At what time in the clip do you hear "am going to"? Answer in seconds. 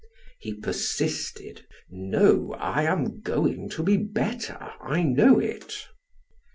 2.85-3.83